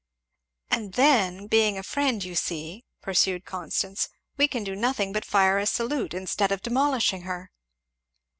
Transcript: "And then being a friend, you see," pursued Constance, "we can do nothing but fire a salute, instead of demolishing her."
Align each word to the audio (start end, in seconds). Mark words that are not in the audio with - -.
"And 0.71 0.93
then 0.93 1.45
being 1.45 1.77
a 1.77 1.83
friend, 1.83 2.23
you 2.23 2.33
see," 2.33 2.85
pursued 3.03 3.45
Constance, 3.45 4.09
"we 4.35 4.47
can 4.47 4.63
do 4.63 4.75
nothing 4.75 5.13
but 5.13 5.23
fire 5.23 5.59
a 5.59 5.67
salute, 5.67 6.15
instead 6.15 6.51
of 6.51 6.63
demolishing 6.63 7.21
her." 7.21 7.51